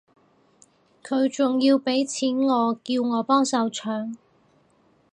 [1.03, 4.15] 佢仲要畀錢我叫我幫手搶